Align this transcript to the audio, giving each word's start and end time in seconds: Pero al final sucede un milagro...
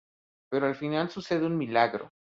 Pero 0.49 0.65
al 0.65 0.73
final 0.73 1.11
sucede 1.11 1.45
un 1.45 1.55
milagro... 1.55 2.09